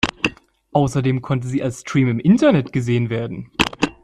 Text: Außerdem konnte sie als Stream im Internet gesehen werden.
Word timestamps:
Außerdem 0.71 1.21
konnte 1.21 1.47
sie 1.47 1.61
als 1.61 1.81
Stream 1.81 2.07
im 2.07 2.19
Internet 2.19 2.73
gesehen 2.73 3.11
werden. 3.11 3.51